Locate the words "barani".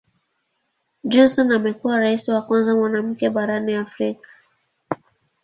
3.29-3.75